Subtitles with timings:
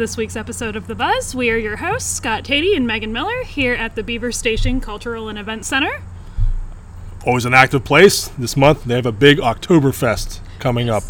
[0.00, 1.34] this week's episode of The Buzz.
[1.34, 5.28] We are your hosts, Scott Tady and Megan Miller, here at the Beaver Station Cultural
[5.28, 5.90] and Event Center.
[7.26, 8.28] Always an active place.
[8.28, 11.04] This month they have a big Oktoberfest coming up.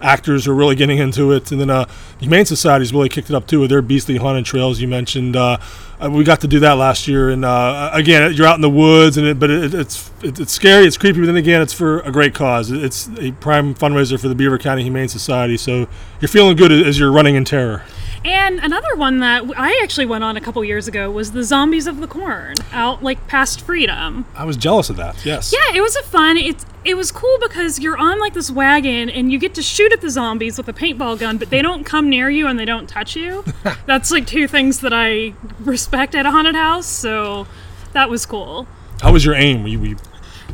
[0.00, 1.50] actors are really getting into it.
[1.50, 1.84] And then uh,
[2.18, 4.80] the Humane Society's really kicked it up too with their beastly haunted trails.
[4.80, 5.58] You mentioned uh,
[6.00, 8.70] uh, we got to do that last year, and uh, again, you're out in the
[8.70, 11.72] woods, and it, but it, it's it, it's scary, it's creepy, but then again, it's
[11.72, 12.70] for a great cause.
[12.70, 15.88] It's a prime fundraiser for the Beaver County Humane Society, so
[16.20, 17.82] you're feeling good as you're running in terror.
[18.24, 21.86] And another one that I actually went on a couple years ago was the Zombies
[21.86, 24.26] of the Corn out like past Freedom.
[24.34, 25.24] I was jealous of that.
[25.24, 25.52] Yes.
[25.52, 26.36] Yeah, it was a fun.
[26.36, 29.92] It's it was cool because you're on like this wagon and you get to shoot
[29.92, 32.64] at the zombies with a paintball gun, but they don't come near you and they
[32.64, 33.44] don't touch you.
[33.86, 36.86] That's like two things that I respect at a haunted house.
[36.86, 37.46] So
[37.92, 38.66] that was cool.
[39.00, 39.62] How was your aim?
[39.62, 39.96] Were you, were you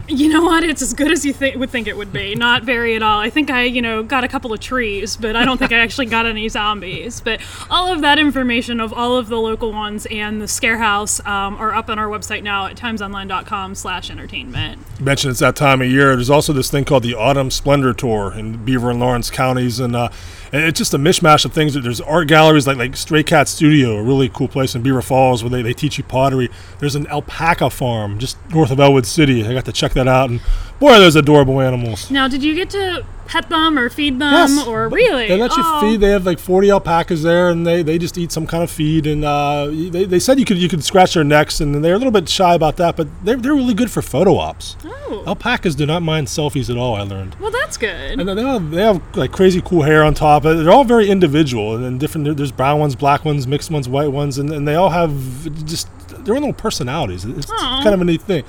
[0.07, 0.65] You know what?
[0.65, 2.35] It's as good as you th- would think it would be.
[2.35, 3.21] Not very at all.
[3.21, 5.79] I think I, you know, got a couple of trees, but I don't think I
[5.79, 7.23] actually got any zombies.
[7.23, 11.21] But all of that information of all of the local ones and the Scare House
[11.27, 14.83] um, are up on our website now at timesonline.com slash entertainment.
[14.99, 16.15] You mentioned it's that time of year.
[16.17, 19.97] There's also this thing called the Autumn Splendor Tour in Beaver and Lawrence counties, and
[19.97, 20.11] uh,
[20.55, 21.75] and it's just a mishmash of things.
[21.75, 25.43] There's art galleries like like Stray Cat Studio, a really cool place in Beaver Falls
[25.43, 26.49] where they, they teach you pottery.
[26.79, 29.45] There's an alpaca farm just north of Ellwood City.
[29.45, 30.41] I got to check that out, and
[30.79, 32.09] boy, those adorable animals.
[32.09, 34.67] Now, did you get to pet them or feed them Yes.
[34.67, 35.29] or really?
[35.29, 35.81] They let you Oh.
[35.81, 36.01] feed.
[36.01, 39.07] They have like 40 alpacas there, and they, they just eat some kind of feed.
[39.07, 41.99] And uh, they, they said you could you could scratch their necks, and they're a
[41.99, 44.77] little bit shy about that, but they're, they're really good for photo ops.
[44.85, 46.95] Oh, Alpacas do not mind selfies at all.
[46.95, 47.35] I learned.
[47.41, 48.19] well, that's good.
[48.21, 50.43] And they have, they have like crazy cool hair on top.
[50.45, 52.37] They're all very individual and different.
[52.37, 55.13] There's brown ones, black ones, mixed ones, white ones, and, and they all have
[55.67, 55.89] just
[56.25, 57.25] their own little personalities.
[57.25, 58.45] It's, it's kind of a neat thing.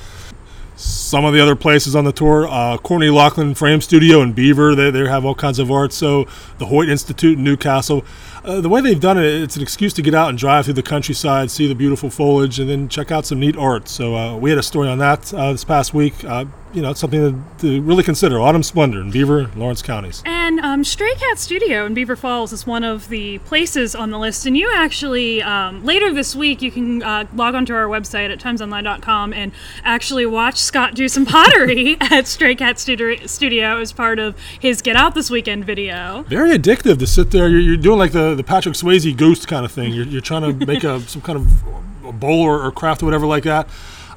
[0.78, 4.75] Some of the other places on the tour, uh, Courtney Lachlan Frame Studio in Beaver,
[4.75, 5.94] they, they have all kinds of art.
[5.94, 6.25] So
[6.58, 8.03] the Hoyt Institute in New Castle.
[8.45, 10.75] Uh, the way they've done it, it's an excuse to get out and drive through
[10.75, 13.88] the countryside, see the beautiful foliage, and then check out some neat art.
[13.88, 16.23] So uh, we had a story on that uh, this past week.
[16.23, 16.45] Uh,
[16.75, 18.39] you know, it's something to, to really consider.
[18.39, 20.22] Autumn Splendor in Beaver, and Lawrence counties.
[20.25, 24.19] And um, Stray Cat Studio in Beaver Falls is one of the places on the
[24.19, 24.45] list.
[24.45, 28.39] And you actually, um, later this week, you can uh, log onto our website at
[28.39, 29.53] timesonline.com and
[29.85, 34.81] actually watch Scott do some pottery at Stray Cat Studio, Studio as part of his
[34.81, 36.24] Get Out This Weekend video.
[36.24, 37.48] very addictive to sit there.
[37.48, 39.94] You're, you're doing like the, the Patrick Swayze ghost kind of thing.
[39.94, 43.06] You're, you're trying to make a some kind of a bowl or, or craft or
[43.06, 43.68] whatever like that.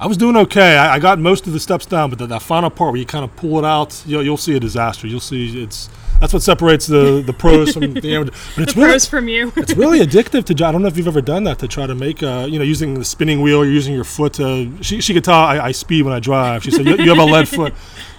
[0.00, 0.76] I was doing okay.
[0.76, 3.06] I, I got most of the steps down, but the, that final part where you
[3.06, 5.08] kind of pull it out, you'll, you'll see a disaster.
[5.08, 5.88] You'll see it's
[6.20, 8.32] that's what separates the, the pros from the amateur.
[8.56, 9.52] But it's The really pros from you.
[9.56, 10.66] it's really addictive to.
[10.66, 12.64] I don't know if you've ever done that to try to make, uh, you know,
[12.64, 13.64] using the spinning wheel.
[13.64, 14.72] You're using your foot to.
[14.82, 16.64] She, she could tell I, I speed when I drive.
[16.64, 17.72] She said you, you have a lead foot,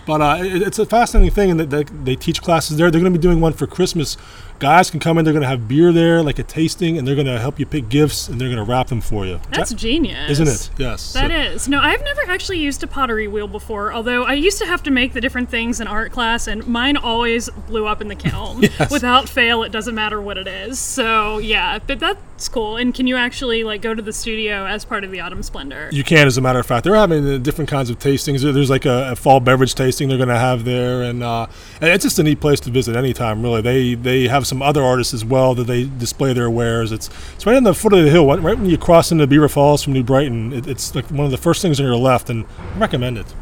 [0.05, 2.89] but uh, it, it's a fascinating thing, and they, they teach classes there.
[2.89, 4.15] They're going to be doing one for Christmas.
[4.59, 5.25] Guys can come in.
[5.25, 7.65] They're going to have beer there, like a tasting, and they're going to help you
[7.65, 9.39] pick gifts, and they're going to wrap them for you.
[9.51, 10.29] That's genius.
[10.31, 10.69] Isn't it?
[10.77, 11.13] Yes.
[11.13, 11.67] That So- is.
[11.67, 14.91] No, I've never actually used a pottery wheel before, although I used to have to
[14.91, 18.63] make the different things in art class, and mine always blew up in the kiln.
[18.79, 18.91] Yes.
[18.91, 20.79] Without fail, it doesn't matter what it is.
[20.79, 22.77] So, yeah, but that's cool.
[22.77, 25.89] And can you actually, like, go to the studio as part of the Autumn Splendor?
[25.91, 26.83] You can, as a matter of fact.
[26.85, 28.41] They're having uh, different kinds of tastings.
[28.41, 29.89] There's like a, a fall beverage tasting.
[29.89, 31.47] tasting they're going to have there, and, uh,
[31.81, 33.41] and it's just a neat place to visit anytime.
[33.41, 36.91] Really, they they have some other artists as well that they display their wares.
[36.91, 39.27] It's it's right on the foot of the hill, right right when you cross into
[39.27, 40.51] Beaver Falls from New Brighton.
[40.51, 43.33] It, it's like one of the first things on your left, and I recommend it.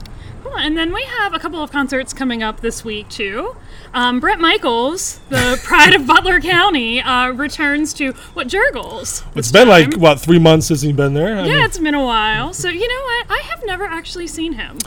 [0.43, 0.57] Cool.
[0.57, 3.55] And then we have a couple of concerts coming up this week too.
[3.93, 9.23] Um, Bret Michaels, the pride of Butler County, uh, returns to what Jergel's.
[9.35, 11.37] It's been like what three months since he's been there.
[11.37, 12.53] I yeah, mean, it's been a while.
[12.53, 13.31] So you know what?
[13.31, 14.77] I have never actually seen him.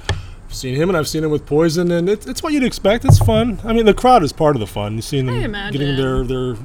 [0.51, 3.05] Seen him and I've seen him with Poison, and it, it's what you'd expect.
[3.05, 3.61] It's fun.
[3.65, 4.97] I mean, the crowd is part of the fun.
[4.97, 6.57] You've seen them getting their their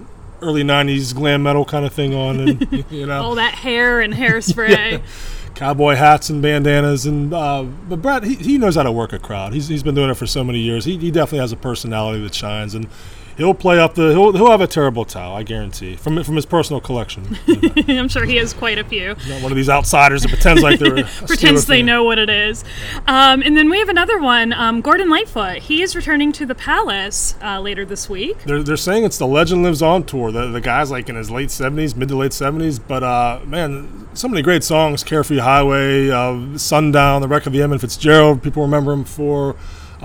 [0.41, 3.21] early '90s glam metal kind of thing on, and you know.
[3.21, 5.01] All that hair and hairspray.
[5.55, 9.19] cowboy hats and bandanas and uh, but Brad he, he knows how to work a
[9.19, 11.55] crowd he's, he's been doing it for so many years he, he definitely has a
[11.55, 12.89] personality that shines and
[13.37, 16.45] he'll play up the he'll, he'll have a terrible towel I guarantee from from his
[16.45, 17.37] personal collection
[17.87, 19.15] I'm sure he has quite a few.
[19.27, 21.85] not one of these outsiders that pretends like they're Pretends they fan.
[21.85, 22.63] know what it is.
[23.07, 25.57] Um, and then we have another one, um, Gordon Lightfoot.
[25.63, 28.43] He is returning to the Palace uh, later this week.
[28.43, 30.31] They're, they're saying it's the Legend Lives On tour.
[30.31, 32.79] The, the guy's like in his late 70s, mid to late 70s.
[32.85, 37.61] But uh, man, so many great songs Carefree Highway, uh, Sundown, The Wreck of the
[37.61, 38.43] Edmund Fitzgerald.
[38.43, 39.55] People remember him for.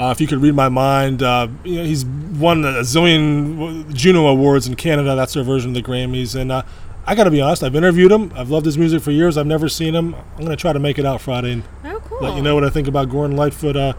[0.01, 4.27] Uh, if you could read my mind, uh, you know, he's won a zillion Juno
[4.29, 5.15] Awards in Canada.
[5.15, 6.35] That's their version of the Grammys.
[6.35, 6.63] And uh,
[7.07, 8.33] I got to be honest, I've interviewed him.
[8.35, 9.37] I've loved his music for years.
[9.37, 10.15] I've never seen him.
[10.15, 12.19] I'm going to try to make it out Friday and Oh, cool.
[12.23, 13.77] let you know what I think about Gordon Lightfoot.
[13.77, 13.93] Uh,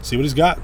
[0.00, 0.60] see what he's got.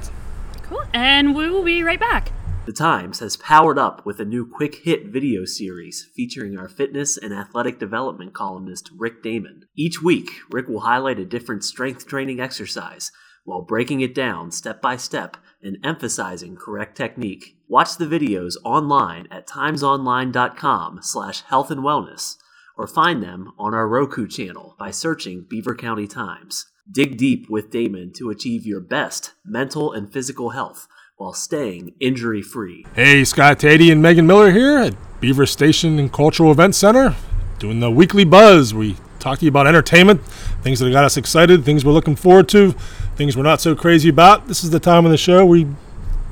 [0.63, 0.83] Cool.
[0.93, 2.31] And we will be right back.
[2.67, 7.19] The Times has powered up with a new quick hit video series featuring our fitness
[7.19, 9.67] and athletic development columnist Rick Damon.
[9.77, 13.13] Each week, Rick will highlight a different strength training exercise
[13.45, 17.59] while breaking it down step by step and emphasizing correct technique.
[17.69, 22.37] Watch the videos online at timesonline.com slash health and wellness
[22.79, 26.65] or find them on our Roku channel by searching Beaver County Times.
[26.91, 32.43] Dig deep with Damon to achieve your best mental and physical health while staying injury
[32.43, 32.85] free.
[32.95, 37.15] Hey, Scott Tady and Megan Miller here at Beaver Station and Cultural Event Center,
[37.61, 38.75] doing the weekly buzz.
[38.75, 40.23] We talk to you about entertainment,
[40.63, 42.73] things that have got us excited, things we're looking forward to,
[43.15, 44.49] things we're not so crazy about.
[44.49, 45.69] This is the time of the show we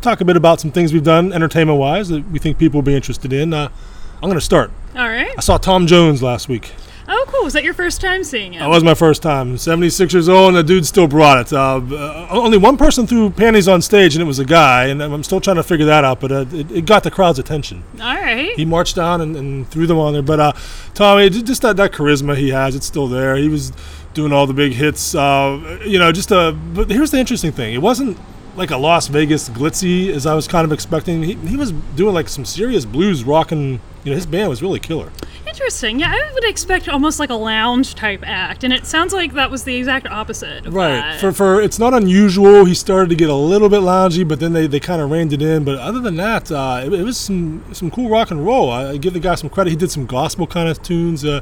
[0.00, 2.84] talk a bit about some things we've done entertainment wise that we think people will
[2.84, 3.54] be interested in.
[3.54, 3.68] Uh,
[4.16, 4.72] I'm going to start.
[4.96, 5.32] All right.
[5.36, 6.72] I saw Tom Jones last week.
[7.08, 7.44] Oh, cool.
[7.44, 8.60] Was that your first time seeing it?
[8.60, 9.58] That was my first time.
[9.58, 11.52] 76 years old, and the dude still brought it.
[11.52, 15.02] Uh, uh, only one person threw panties on stage, and it was a guy, and
[15.02, 17.82] I'm still trying to figure that out, but uh, it, it got the crowd's attention.
[18.00, 18.54] All right.
[18.56, 20.22] he marched down and, and threw them on there.
[20.22, 20.52] But uh,
[20.94, 23.36] Tommy, just that, that charisma he has, it's still there.
[23.36, 23.72] He was
[24.14, 25.14] doing all the big hits.
[25.14, 28.18] Uh, you know, just uh But here's the interesting thing: it wasn't
[28.56, 31.22] like a Las Vegas glitzy as I was kind of expecting.
[31.22, 33.80] He, he was doing like some serious blues rocking.
[34.04, 35.10] You know, his band was really killer.
[35.46, 36.00] Interesting.
[36.00, 39.50] Yeah, I would expect almost like a lounge type act, and it sounds like that
[39.50, 40.66] was the exact opposite.
[40.66, 40.92] Of Right.
[40.96, 41.20] that.
[41.20, 42.64] For for it's not unusual.
[42.64, 45.32] He started to get a little bit loungy, but then they, they kind of reined
[45.32, 45.62] it in.
[45.64, 48.70] But other than that, uh, it, it was some some cool rock and roll.
[48.70, 49.70] I, I give the guy some credit.
[49.70, 51.24] He did some gospel kind of tunes.
[51.24, 51.40] Uh,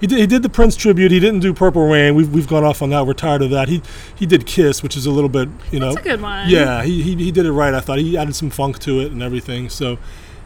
[0.00, 1.10] he did, he did the Prince tribute.
[1.10, 2.14] He didn't do Purple Rain.
[2.14, 3.06] We've, we've gone off on that.
[3.06, 3.68] We're tired of that.
[3.68, 3.82] He
[4.14, 5.94] he did Kiss, which is a little bit you know.
[5.94, 6.48] That's a good one.
[6.48, 7.74] Yeah, he, he, he did it right.
[7.74, 9.68] I thought he added some funk to it and everything.
[9.68, 9.98] So,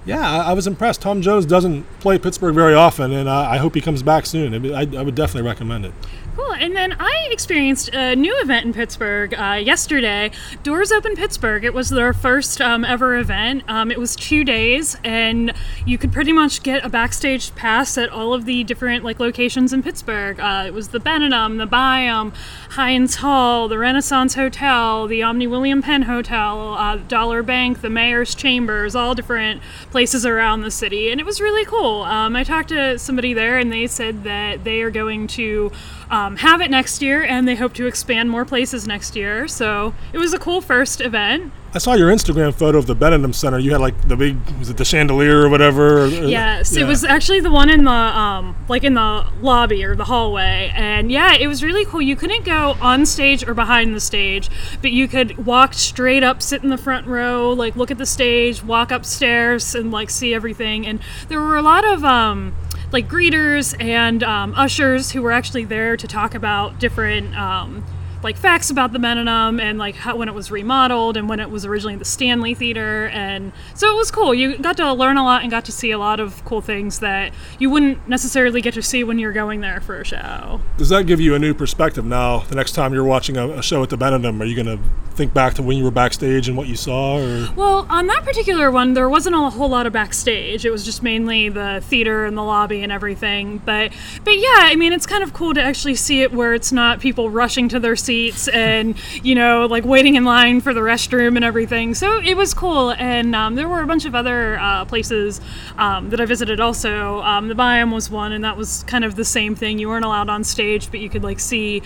[0.05, 1.01] yeah, I, I was impressed.
[1.03, 4.55] Tom Jones doesn't play Pittsburgh very often, and I, I hope he comes back soon.
[4.55, 5.93] I, I, I would definitely recommend it.
[6.39, 6.55] Cool.
[6.55, 10.31] And then I experienced a new event in Pittsburgh uh, yesterday.
[10.63, 11.65] Doors Open Pittsburgh.
[11.65, 13.65] It was their first um, ever event.
[13.67, 15.53] Um, it was two days, and
[15.85, 19.73] you could pretty much get a backstage pass at all of the different like locations
[19.73, 20.39] in Pittsburgh.
[20.39, 22.33] Uh, it was the Benedum, the Byham,
[22.71, 28.37] Heinz Hall, the Renaissance Hotel, the Omni William Penn Hotel, uh, Dollar Bank, the Mayor's
[28.37, 32.03] Chambers, all different places around the city, and it was really cool.
[32.03, 35.73] Um, I talked to somebody there, and they said that they are going to
[36.11, 39.47] um, have it next year, and they hope to expand more places next year.
[39.49, 41.53] So it was a cool first event.
[41.75, 43.59] I saw your Instagram photo of the Benedum Center.
[43.59, 46.05] You had like the big, was it the chandelier or whatever?
[46.05, 46.83] or- Yes, yeah.
[46.83, 50.73] it was actually the one in the um, like in the lobby or the hallway,
[50.75, 52.01] and yeah, it was really cool.
[52.01, 54.49] You couldn't go on stage or behind the stage,
[54.81, 58.07] but you could walk straight up, sit in the front row, like look at the
[58.07, 60.87] stage, walk upstairs, and like see everything.
[60.87, 62.55] And there were a lot of um,
[62.93, 67.37] like greeters and um, ushers who were actually there to talk about different.
[67.37, 67.85] Um,
[68.23, 71.51] like facts about the Benedum and like how when it was remodeled and when it
[71.51, 74.35] was originally the Stanley Theater and so it was cool.
[74.35, 76.99] You got to learn a lot and got to see a lot of cool things
[77.01, 80.61] that you wouldn't necessarily get to see when you're going there for a show.
[80.77, 82.41] Does that give you a new perspective now?
[82.41, 84.83] The next time you're watching a, a show at the Benedum, are you going to
[85.19, 87.19] think back to when you were backstage and what you saw?
[87.19, 90.65] Or Well, on that particular one, there wasn't a whole lot of backstage.
[90.65, 93.59] It was just mainly the theater and the lobby and everything.
[93.59, 93.93] But,
[94.25, 97.01] but yeah, I mean, it's kind of cool to actually see it where it's not
[97.01, 101.37] people rushing to their seats and you know like waiting in line for the restroom
[101.37, 101.95] and everything.
[101.95, 105.41] So it was cool, and um, there were a bunch of other uh, places
[105.77, 107.21] um, that I visited also.
[107.21, 109.79] Um, the Byham was one, and that was kind of the same thing.
[109.79, 111.83] You weren't allowed on stage, but you could like see,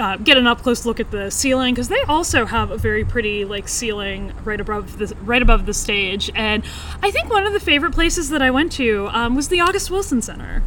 [0.00, 3.04] uh, get an up close look at the ceiling because they also have a very
[3.04, 6.28] pretty like ceiling right above the right above the stage.
[6.34, 6.64] And
[7.02, 9.90] I think one of the favorite places that I went to um, was the August
[9.92, 10.62] Wilson Center.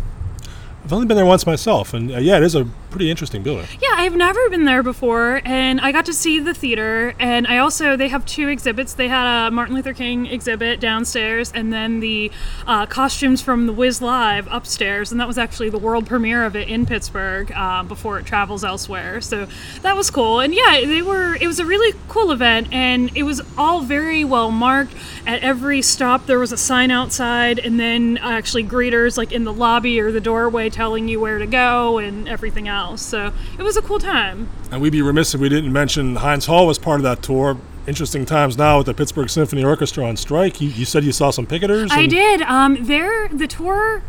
[0.85, 3.65] I've only been there once myself, and uh, yeah, it is a pretty interesting building.
[3.81, 7.15] Yeah, I've never been there before, and I got to see the theater.
[7.19, 8.93] And I also they have two exhibits.
[8.93, 12.31] They had a Martin Luther King exhibit downstairs, and then the
[12.67, 15.11] uh, costumes from the Wiz Live upstairs.
[15.11, 18.63] And that was actually the world premiere of it in Pittsburgh uh, before it travels
[18.63, 19.21] elsewhere.
[19.21, 19.47] So
[19.81, 20.39] that was cool.
[20.39, 21.35] And yeah, they were.
[21.35, 24.93] It was a really cool event, and it was all very well marked.
[25.25, 29.53] At every stop, there was a sign outside, and then actually greeters like in the
[29.53, 33.01] lobby or the doorway telling you where to go and everything else.
[33.01, 34.49] So it was a cool time.
[34.71, 37.57] And we'd be remiss if we didn't mention Heinz Hall was part of that tour.
[37.87, 40.59] Interesting times now with the Pittsburgh Symphony Orchestra on strike.
[40.59, 41.87] You, you said you saw some picketers?
[41.91, 42.41] I did.
[42.41, 44.03] Um, there, the tour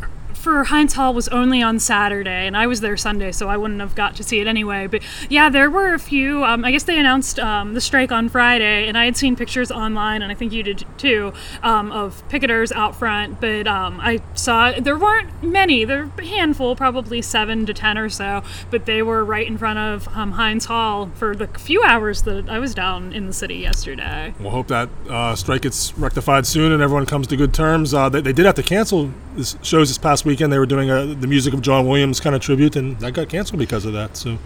[0.47, 3.81] for Heinz Hall was only on Saturday, and I was there Sunday, so I wouldn't
[3.81, 4.87] have got to see it anyway.
[4.87, 6.45] But yeah, there were a few.
[6.45, 9.73] Um, I guess they announced um, the strike on Friday, and I had seen pictures
[9.73, 11.33] online, and I think you did too,
[11.65, 13.41] um, of picketers out front.
[13.41, 15.85] But um, I saw there weren't many.
[15.85, 19.59] There were a handful, probably seven to ten or so, but they were right in
[19.59, 23.33] front of um, Heinz Hall for the few hours that I was down in the
[23.33, 24.33] city yesterday.
[24.39, 27.93] We'll hope that uh, strike gets rectified soon and everyone comes to good terms.
[27.93, 30.53] Uh, they, they did have to cancel this shows this past weekend.
[30.53, 33.29] They were doing a, the music of John Williams kind of tribute, and that got
[33.29, 34.17] canceled because of that.
[34.17, 34.39] So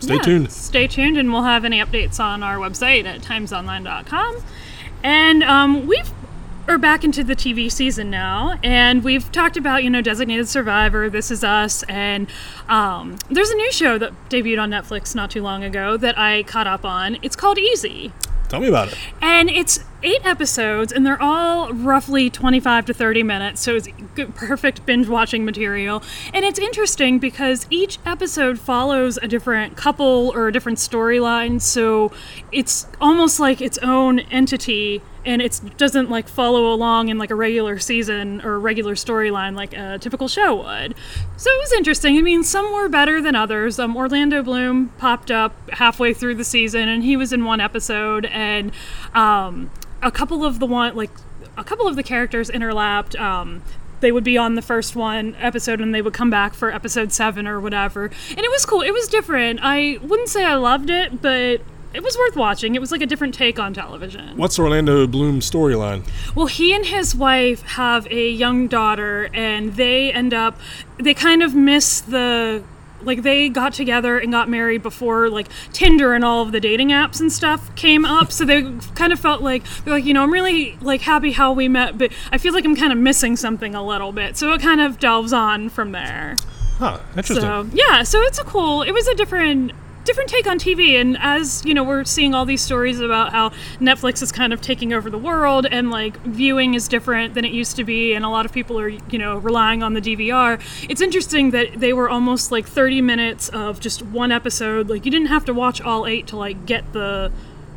[0.00, 0.52] stay Yeah, tuned.
[0.52, 4.36] Stay tuned, and we'll have any updates on our website at timesonline.com.
[5.02, 6.10] And um, we've
[6.68, 11.08] are back into the TV season now, and we've talked about you know Designated Survivor,
[11.08, 12.26] This Is Us, and
[12.68, 16.42] um, there's a new show that debuted on Netflix not too long ago that I
[16.42, 17.18] caught up on.
[17.22, 18.12] It's called Easy.
[18.48, 18.98] Tell me about it.
[19.20, 24.34] And it's eight episodes, and they're all roughly 25 to 30 minutes, so it's good,
[24.34, 26.02] perfect binge watching material.
[26.32, 32.12] And it's interesting because each episode follows a different couple or a different storyline, so
[32.52, 35.02] it's almost like its own entity.
[35.26, 39.74] And it doesn't like follow along in like a regular season or regular storyline like
[39.74, 40.94] a typical show would.
[41.36, 42.16] So it was interesting.
[42.16, 43.78] I mean, some were better than others.
[43.78, 48.26] Um, Orlando Bloom popped up halfway through the season, and he was in one episode,
[48.26, 48.70] and
[49.14, 49.70] um,
[50.02, 51.10] a couple of the one like
[51.56, 53.18] a couple of the characters interlapped.
[53.20, 53.62] Um,
[54.00, 57.12] they would be on the first one episode and they would come back for episode
[57.12, 58.04] seven or whatever.
[58.04, 58.82] And it was cool.
[58.82, 59.60] It was different.
[59.62, 61.62] I wouldn't say I loved it, but
[61.96, 62.74] it was worth watching.
[62.74, 64.36] It was like a different take on television.
[64.36, 66.06] What's Orlando Bloom's storyline?
[66.34, 70.60] Well, he and his wife have a young daughter, and they end up,
[70.98, 72.62] they kind of miss the.
[73.02, 76.88] Like they got together and got married before like Tinder and all of the dating
[76.88, 78.32] apps and stuff came up.
[78.32, 78.62] So they
[78.94, 81.98] kind of felt like they're like, you know, I'm really like happy how we met,
[81.98, 84.38] but I feel like I'm kind of missing something a little bit.
[84.38, 86.36] So it kind of delves on from there.
[86.78, 87.42] Huh, interesting.
[87.42, 88.80] So yeah, so it's a cool.
[88.82, 89.72] It was a different
[90.06, 93.50] different take on TV, and as you know, we're seeing all these stories about how
[93.80, 97.52] Netflix is kind of taking over the world, and like viewing is different than it
[97.52, 100.60] used to be, and a lot of people are you know relying on the DVR.
[100.88, 104.88] It's interesting that they were almost like 30 minutes of just one episode.
[104.88, 107.32] Like you didn't have to watch all eight to like get the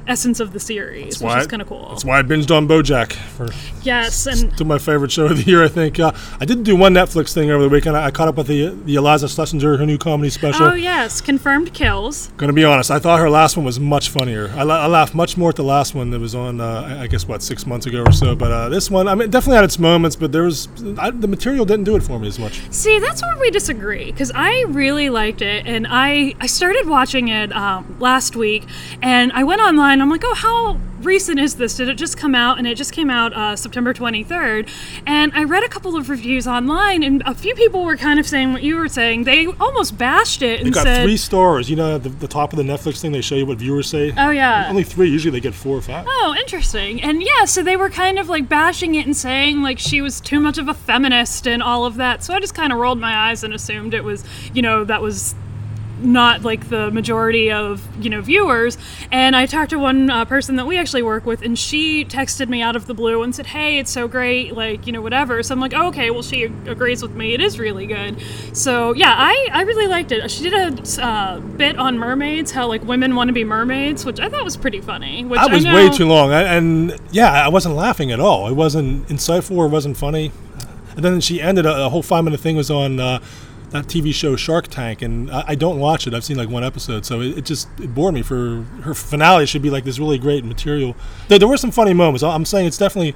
[0.09, 1.87] essence of the series, which why- is kind of cool.
[1.89, 3.47] That's why I binged on BoJack for
[3.83, 5.63] Yes, and to my favorite show of the year.
[5.63, 6.11] I think uh,
[6.41, 7.95] I did do one Netflix thing over the weekend.
[7.95, 10.65] I, I caught up with the the Iliza Shlesinger, her new comedy special.
[10.65, 12.31] oh yes, confirmed kills.
[12.37, 14.49] Gonna be honest, I thought her last one was much funnier.
[14.55, 17.03] I, la- I laughed much more at the last one that was on, uh, I-
[17.03, 18.35] I guess, what six months ago or so.
[18.35, 21.27] But uh, this one, I mean, definitely had its moments, but there was I, the
[21.27, 22.59] material didn't do it for me as much.
[22.71, 27.27] See, that's where we disagree because I really liked it, and I I started watching
[27.29, 28.65] it um, last week,
[29.01, 29.98] and I went online.
[30.01, 31.75] I'm like, oh, how recent is this?
[31.75, 32.57] Did it just come out?
[32.57, 34.69] And it just came out uh, September 23rd.
[35.05, 38.27] And I read a couple of reviews online, and a few people were kind of
[38.27, 39.23] saying what you were saying.
[39.23, 41.69] They almost bashed it It and got said, three stars.
[41.69, 44.13] You know, the, the top of the Netflix thing, they show you what viewers say.
[44.17, 45.09] "Oh yeah." Only three.
[45.09, 46.05] Usually they get four or five.
[46.07, 47.01] Oh, interesting.
[47.01, 50.19] And yeah, so they were kind of like bashing it and saying like she was
[50.21, 52.23] too much of a feminist and all of that.
[52.23, 55.01] So I just kind of rolled my eyes and assumed it was, you know, that
[55.01, 55.35] was
[55.99, 58.77] not like the majority of you know viewers.
[59.11, 62.49] And i talked to one uh, person that we actually work with and she texted
[62.49, 65.41] me out of the blue and said hey it's so great like you know whatever.
[65.43, 67.33] So i'm like oh, okay well she agrees with me.
[67.33, 68.21] It is really good.
[68.53, 70.29] So yeah i i really liked it.
[70.31, 70.53] She did
[70.99, 74.43] a uh, bit on mermaids how like women want to be mermaids which i thought
[74.43, 77.49] was pretty funny which That was I way know- too long, I, and yeah, I
[77.49, 78.47] wasn't laughing at all.
[78.47, 80.31] It wasn't insightful or wasn't funny.
[80.95, 83.19] And then she ended a, a whole five minute thing was on uh,
[83.71, 86.13] that TV show Shark Tank, and I, I don't watch it.
[86.13, 88.21] I've seen like one episode, so it, it just it bored me.
[88.21, 90.95] For her finale should be like this really great material.
[91.27, 92.23] There, there were some funny moments.
[92.23, 93.15] I'm saying it's definitely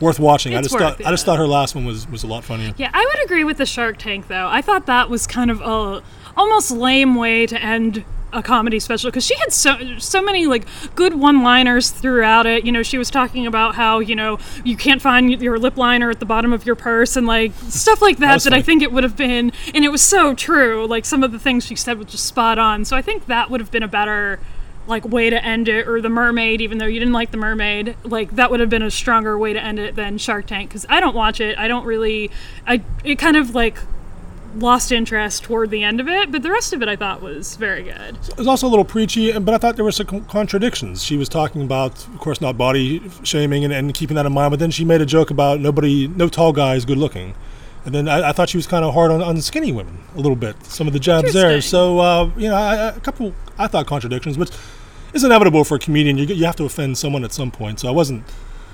[0.00, 0.54] worth watching.
[0.54, 2.74] I just worth thought I just thought her last one was was a lot funnier.
[2.76, 4.48] Yeah, I would agree with the Shark Tank though.
[4.48, 6.02] I thought that was kind of a
[6.36, 10.66] almost lame way to end a comedy special because she had so so many like
[10.94, 12.64] good one-liners throughout it.
[12.64, 16.10] You know, she was talking about how you know you can't find your lip liner
[16.10, 18.34] at the bottom of your purse and like stuff like that.
[18.34, 20.86] was That, I think it would have been, and it was so true.
[20.86, 22.84] Like some of the things she said was just spot on.
[22.84, 24.40] So I think that would have been a better
[24.86, 27.94] like way to end it or the mermaid even though you didn't like the mermaid
[28.04, 30.86] like that would have been a stronger way to end it than shark tank because
[30.88, 32.30] i don't watch it i don't really
[32.66, 33.76] i it kind of like
[34.56, 37.54] lost interest toward the end of it but the rest of it i thought was
[37.56, 40.24] very good It was also a little preachy, and- but I thought there were some
[40.24, 41.02] contradictions.
[41.04, 44.50] She was talking about, of course, not body shaming and, and keeping that in mind,
[44.52, 47.34] but then she made a joke about nobody, no tall guy is good looking.
[47.84, 50.20] And then I, I thought she was kind of hard on, on skinny women a
[50.20, 50.56] little bit.
[50.64, 51.60] Some of the jabs there.
[51.60, 54.50] So uh, you know, I- a couple I thought contradictions, which
[55.14, 56.18] is inevitable for a comedian.
[56.18, 57.80] You, you have to offend someone at some point.
[57.80, 58.24] So I wasn't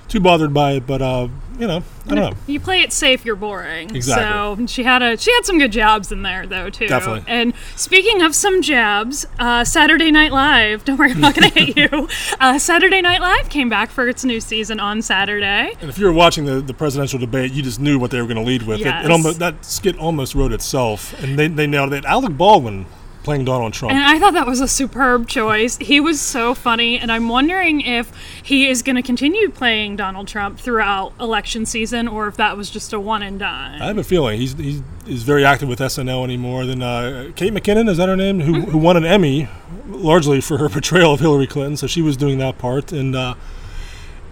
[0.08, 2.32] too bothered by it, but uh, you know, I don't know.
[2.48, 4.66] you play it safe you're boring Exactly.
[4.66, 7.22] so she had a she had some good jabs in there though too Definitely.
[7.28, 11.76] and speaking of some jabs uh, saturday night live don't worry i'm not gonna hit
[11.76, 12.08] you
[12.40, 16.06] uh, saturday night live came back for its new season on saturday And if you
[16.06, 18.62] were watching the, the presidential debate, you just knew what they were going to lead
[18.64, 18.80] with.
[18.80, 19.04] It, Yes.
[19.04, 22.04] it almost, that skit almost wrote itself, and they, they nailed it.
[22.04, 22.86] Alec Baldwin
[23.24, 23.92] playing Donald Trump.
[23.92, 25.76] And I thought that was a superb choice.
[25.78, 28.12] He was so funny, and I'm wondering if
[28.42, 32.70] he is going to continue playing Donald Trump throughout election season, or if that was
[32.70, 33.80] just a one and done.
[33.80, 37.52] I have a feeling he's he's is very active with SNL anymore than uh, Kate
[37.52, 37.88] McKinnon.
[37.88, 38.40] Is that her name?
[38.40, 39.48] Who who won an Emmy,
[39.86, 41.76] largely for her portrayal of Hillary Clinton.
[41.76, 42.92] So she was doing that part.
[42.92, 43.34] And uh,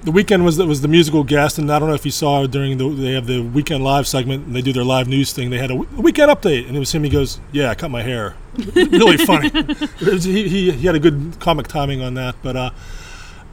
[0.03, 1.59] the Weeknd was was the musical guest.
[1.59, 4.47] And I don't know if you saw during the they have the weekend live segment.
[4.47, 5.51] And they do their live news thing.
[5.51, 7.05] They had a, w- weekend update, and it was him.
[7.05, 8.35] He goes, "Yeah, I cut my hair."
[8.75, 9.51] really funny.
[10.05, 12.57] Was- he, he he had a good comic timing on that, but.
[12.57, 12.71] Uh,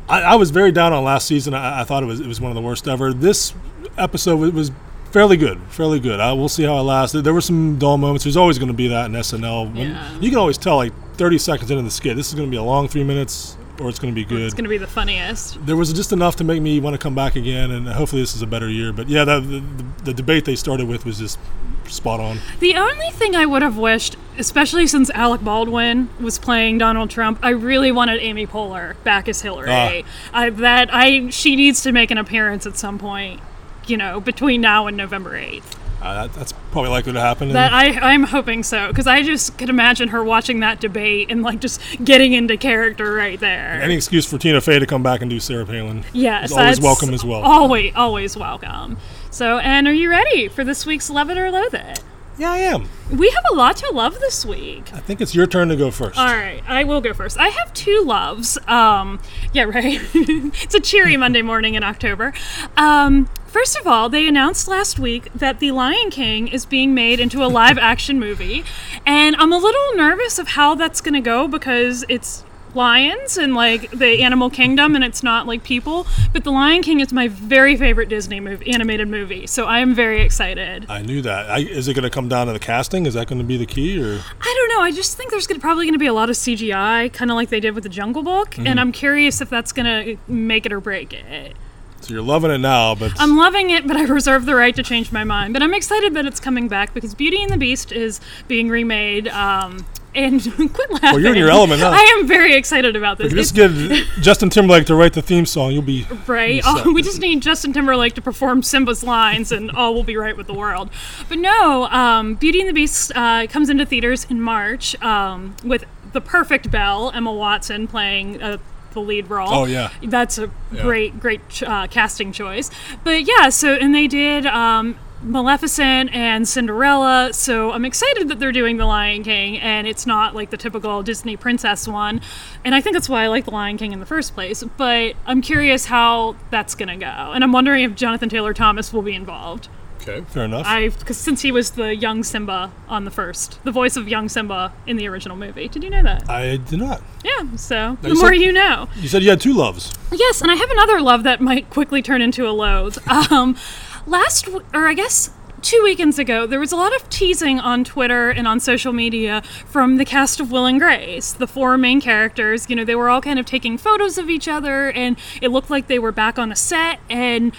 [0.07, 1.53] I, I was very down on last season.
[1.53, 3.13] I, I thought it was it was one of the worst ever.
[3.13, 3.53] This
[3.95, 4.71] episode was, was
[5.11, 6.19] fairly good, fairly good.
[6.19, 7.15] I, we'll see how it lasts.
[7.21, 8.23] There were some dull moments.
[8.23, 9.75] There's always going to be that in SNL.
[9.75, 10.19] Yeah.
[10.19, 12.57] You can always tell, like 30 seconds into the skit, this is going to be
[12.57, 14.41] a long three minutes, or it's going to be good.
[14.41, 15.65] It's going to be the funniest.
[15.65, 18.35] there was just enough to make me want to come back again, and hopefully this
[18.35, 18.91] is a better year.
[18.91, 19.63] But yeah, the, the,
[20.05, 21.39] the debate they started with was just
[21.87, 22.39] spot on.
[22.59, 27.39] The only thing I would have wished, especially since Alec Baldwin was playing Donald Trump,
[27.41, 29.69] I really wanted Amy Poehler back as Hillary.
[29.71, 30.01] Ah.
[30.33, 33.41] I, that I she needs to make an appearance at some point.
[33.87, 35.78] You know, between now and November eighth.
[36.01, 37.49] Uh, that, that's probably likely to happen.
[37.49, 41.43] That I I'm hoping so because I just could imagine her watching that debate and
[41.43, 43.81] like just getting into character right there.
[43.81, 46.81] any excuse for Tina Fey to come back and do Sarah Palin yes, is always
[46.81, 47.41] welcome as well.
[47.41, 48.97] Always always welcome.
[49.29, 52.01] So, and are you ready for this week's Love It or Loathe It?
[52.39, 52.87] Yeah, I am.
[53.11, 54.93] We have a lot to love this week.
[54.93, 56.17] I think it's your turn to go first.
[56.17, 57.37] All right, I will go first.
[57.37, 58.57] I have two loves.
[58.65, 59.19] Um,
[59.51, 59.99] yeah, right.
[60.13, 62.31] it's a cheery Monday morning in October.
[62.77, 67.19] Um, first of all, they announced last week that The Lion King is being made
[67.19, 68.63] into a live action movie,
[69.05, 73.55] and I'm a little nervous of how that's going to go because it's lions and
[73.55, 77.27] like the animal kingdom and it's not like people but the lion king is my
[77.27, 81.49] very favorite disney movie animated movie so i am very excited I knew that.
[81.49, 83.05] I, is it going to come down to the casting?
[83.05, 84.83] Is that going to be the key, or I don't know.
[84.83, 87.35] I just think there's gonna, probably going to be a lot of CGI, kind of
[87.35, 90.65] like they did with the Jungle Book, and I'm curious if that's going to make
[90.65, 91.55] it or break it.
[92.01, 92.95] so you're loving it now?
[92.95, 95.53] But I'm loving it, but I reserve the right to change my mind.
[95.53, 99.27] But I'm excited that it's coming back because Beauty and the Beast is being remade.
[99.29, 100.41] Um, and
[100.73, 101.21] quit laughing.
[101.21, 101.91] you're in your element now.
[101.91, 103.27] I am very excited about this.
[103.27, 103.71] if you just get
[104.21, 106.63] Justin Timberlake to write the theme song, you'll be right?
[106.63, 106.85] Set.
[106.87, 110.35] Oh, we just need Justin Timberlake to perform Simba's lines, and all will be right
[110.35, 110.89] with the world.
[111.27, 115.85] But no, um, Beauty and the Beast uh, comes into theaters in March um, with
[116.13, 118.41] the perfect Belle, Emma Watson playing.
[118.41, 118.57] Uh,
[118.91, 119.47] the lead role.
[119.53, 119.91] Oh, yeah.
[120.01, 120.81] that's a Yeah.
[120.81, 122.71] great, great uh, casting choice.
[123.03, 127.29] But yeah, so and they did um, Maleficent and Cinderella.
[127.33, 131.03] So I'm excited that they're doing The Lion King, and it's not like the typical
[131.03, 132.21] Disney princess one.
[132.63, 134.63] And I think that's why I like The Lion King in the first place.
[134.77, 139.01] But I'm curious how that's gonna go, and I'm wondering if Jonathan Taylor Thomas will
[139.01, 139.67] be involved.
[140.01, 140.21] okay.
[140.29, 140.65] Fair enough.
[140.65, 144.29] I because since he was the young Simba on the first, the voice of young
[144.29, 145.67] Simba in the original movie.
[145.67, 146.29] Did you know that?
[146.29, 147.01] I did not.
[147.23, 147.55] Yeah.
[147.57, 148.87] So the you more said- you know.
[148.95, 149.91] You said you had two loves.
[150.11, 152.97] Yes, and I have another love that might quickly turn into a loathe.
[153.31, 153.57] Um,
[154.05, 155.31] last, or I guess
[155.61, 159.41] two weekends ago, there was a lot of teasing on Twitter and on social media
[159.65, 162.69] from the cast of Will and Grace, the four main characters.
[162.69, 165.69] You know, they were all kind of taking photos of each other, and it looked
[165.69, 166.99] like they were back on a set.
[167.09, 167.53] And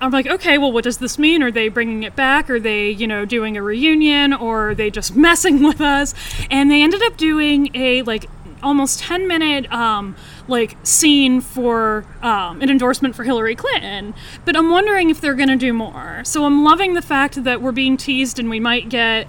[0.00, 1.42] I'm like, okay, well, what does this mean?
[1.42, 2.48] Are they bringing it back?
[2.48, 4.32] Are they, you know, doing a reunion?
[4.32, 6.14] Or are they just messing with us?
[6.50, 8.26] And they ended up doing a like
[8.62, 10.16] almost 10 minute um,
[10.48, 14.14] like scene for um, an endorsement for Hillary Clinton.
[14.44, 16.22] But I'm wondering if they're going to do more.
[16.24, 19.26] So I'm loving the fact that we're being teased and we might get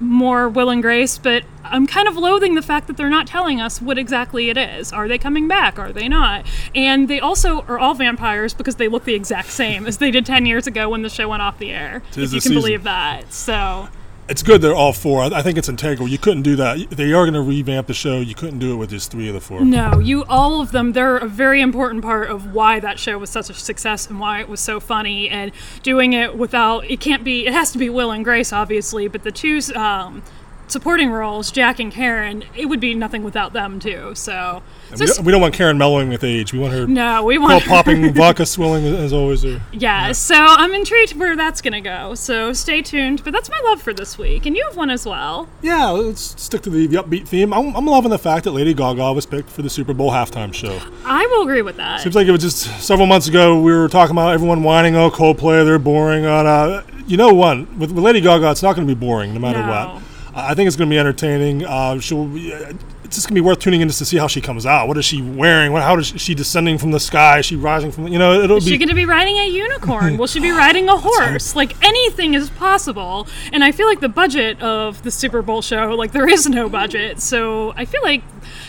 [0.00, 3.60] more Will and Grace, but I'm kind of loathing the fact that they're not telling
[3.60, 4.92] us what exactly it is.
[4.92, 5.78] Are they coming back?
[5.78, 6.46] Are they not?
[6.74, 10.24] And they also are all vampires because they look the exact same as they did
[10.24, 12.02] 10 years ago when the show went off the air.
[12.12, 12.54] Tis if you can season.
[12.54, 13.32] believe that.
[13.32, 13.88] So,
[14.30, 15.22] It's good they're all four.
[15.22, 16.06] I I think it's integral.
[16.06, 16.90] You couldn't do that.
[16.90, 18.20] They are going to revamp the show.
[18.20, 19.64] You couldn't do it with just three of the four.
[19.64, 23.30] no, you, all of them, they're a very important part of why that show was
[23.30, 25.28] such a success and why it was so funny.
[25.28, 25.50] And
[25.82, 29.24] doing it without, it can't be, it has to be Will and Grace, obviously, but
[29.24, 30.22] the two um,
[30.70, 34.12] supporting roles, Jack and Karen, it would be nothing without them, too.
[34.14, 34.62] So,
[34.94, 36.52] so we, don't, we don't want Karen mellowing with age.
[36.52, 37.64] We want her no, we want.
[37.64, 39.44] popping, vodka swilling as always.
[39.44, 42.14] Or, Yeah, so I'm intrigued where that's gonna go.
[42.14, 43.22] So stay tuned.
[43.24, 45.48] But that's my love for this week, and you have one as well.
[45.62, 47.52] yeah, let's stick to the, the upbeat theme.
[47.52, 50.52] I'm, I'm loving the fact that Lady Gaga was picked for the Super Bowl halftime
[50.54, 50.80] show.
[51.04, 52.00] I will agree with that.
[52.00, 53.60] Seems like it was just several months ago.
[53.60, 57.66] We were talking about everyone whining, "Oh, Coldplay, they're boring." On uh, you know, one
[57.78, 59.68] with, with Lady Gaga, it's not going to be boring no matter No.
[59.94, 60.02] what.
[60.34, 61.64] I think it's going to be entertaining.
[61.64, 62.26] Uh, she'll.
[62.26, 62.72] Be, uh,
[63.10, 64.86] it's just going to be worth tuning in just to see how she comes out.
[64.86, 65.72] What is she wearing?
[65.72, 67.40] What, how is she descending from the sky?
[67.40, 68.06] Is she rising from?
[68.06, 68.70] You know, it'll Is be.
[68.70, 70.16] she going to be riding a unicorn?
[70.16, 71.56] Will she be riding a horse?
[71.56, 73.26] Like anything is possible.
[73.52, 76.68] And I feel like the budget of the Super Bowl show, like there is no
[76.68, 77.20] budget.
[77.20, 78.22] So I feel like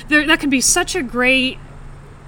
[0.08, 1.60] there, that could be such a great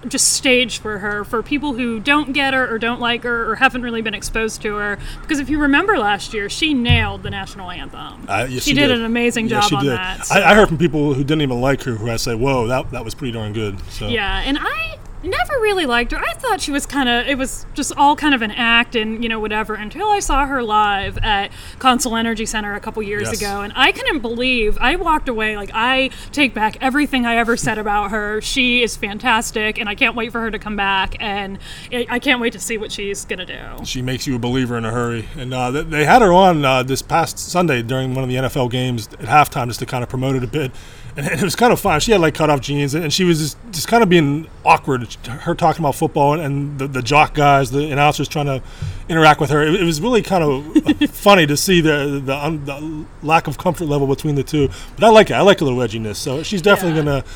[0.08, 3.56] just stage for her for people who don't get her or don't like her or
[3.56, 7.30] haven't really been exposed to her because if you remember last year she nailed the
[7.30, 9.94] national anthem Uh, yes, she, did, an amazing job she on did.
[9.94, 12.68] that I, I heard from people who didn't even like her who I say, "Whoa,
[12.68, 16.18] that that was pretty darn good." So Yeah, and I never really liked her.
[16.18, 19.24] I thought she was kind of, it was just all kind of an act and,
[19.24, 23.30] you know, whatever, until I saw her live at Consol Energy Center a couple years
[23.32, 23.42] Yes.
[23.42, 23.62] ago.
[23.62, 27.78] And I couldn't believe, I walked away, like, I take back everything I ever said
[27.78, 28.42] about her.
[28.42, 31.58] She is fantastic, and I can't wait for her to come back, and
[31.92, 33.86] I I can't wait to see what she's going to do.
[33.86, 35.28] she makes you a believer in a hurry.
[35.38, 38.70] And uh, they had her on uh, this past Sunday during one of the NFL
[38.70, 40.72] games at halftime just to kind of promote it a bit.
[41.16, 42.00] And it was kind of fun.
[42.00, 45.14] She had like cut off jeans and she was just, just kind of being awkward.
[45.28, 48.64] Her talking about football and the, the jock guys, the announcers trying to
[49.08, 49.62] interact with her.
[49.62, 53.60] It, it was really kind of funny to see the, the, un, the lack of
[53.60, 54.70] comfort level between the two.
[54.96, 55.34] But I like it.
[55.34, 56.16] I like a little edginess.
[56.16, 57.04] So she's definitely Yeah.
[57.06, 57.30] going to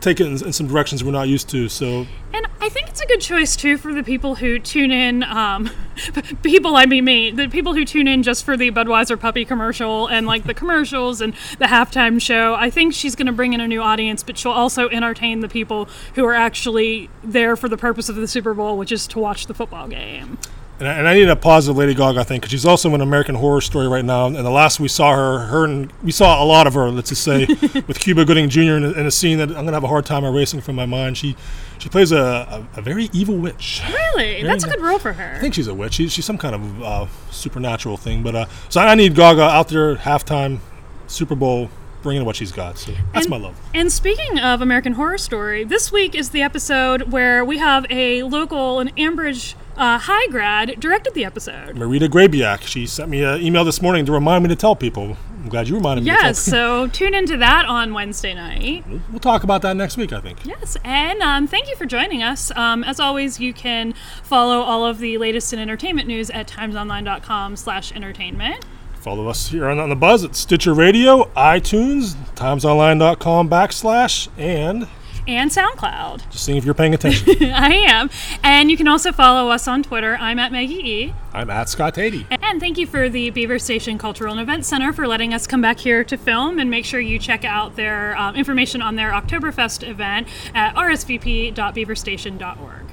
[0.00, 1.68] take it in, in some directions we're not used to.
[1.68, 5.22] So And I think it's a good choice too for the people who tune in.
[5.22, 5.70] Um,
[6.42, 10.06] people, I mean me, the people who tune in just for the Budweiser puppy commercial
[10.06, 12.54] and like the commercials and the halftime show.
[12.54, 15.48] I think she's going to bring in a new audience, but she'll also entertain the
[15.48, 19.18] people who are actually there for the purpose of the Super Bowl, which is to
[19.18, 20.38] watch the football game.
[20.82, 23.36] And I, and I need a positive Lady Gaga thing because she's also in American
[23.36, 24.26] Horror Story right now.
[24.26, 26.90] And the last we saw her, her and we saw a lot of her.
[26.90, 27.46] Let's just say
[27.86, 28.60] with Cuba Gooding Jr.
[28.62, 30.84] in a, in a scene that I'm gonna have a hard time erasing from my
[30.84, 31.16] mind.
[31.16, 31.36] She
[31.78, 33.80] she plays a, a, a very evil witch.
[33.92, 35.36] Really, that's a good role for her.
[35.36, 35.94] I think she's a witch.
[35.94, 38.24] She's, she's some kind of uh, supernatural thing.
[38.24, 40.58] But uh, so I need Gaga out there halftime
[41.06, 41.70] Super Bowl
[42.02, 42.76] bringing what she's got.
[42.76, 43.56] So that's And- my love.
[43.72, 48.24] And speaking of American Horror Story, this week is the episode where we have a
[48.24, 51.76] local, an Ambridge uh, high grad, directed the episode.
[51.76, 52.62] Marita Grabiak.
[52.62, 55.16] She sent me an email this morning to remind me to tell people.
[55.42, 56.10] I'm glad you reminded me.
[56.10, 58.84] to tell Yes, so tune into that on Wednesday night.
[59.10, 60.44] We'll talk about that next week, I think.
[60.46, 62.50] Yes, and um, thank you for joining us.
[62.56, 67.56] Um, as always, you can follow all of the latest in entertainment news at timesonline.com
[67.56, 68.64] slash entertainment.
[68.94, 74.86] Follow us here on, on the Buzz at Stitcher Radio, iTunes, timesonline.com backslash, and
[75.26, 76.30] And SoundCloud.
[76.30, 77.44] just seeing if you're paying attention.
[77.52, 78.10] I am.
[78.42, 80.16] And you can also follow us on Twitter.
[80.20, 81.14] I'm at Maggie E.
[81.32, 82.26] I'm at Scott Tady.
[82.30, 85.60] And thank you for the Beaver Station Cultural and Events Center for letting us come
[85.60, 86.58] back here to film.
[86.58, 92.91] And make sure you check out their um, information on their Oktoberfest event at rsvp.beaverstation.org.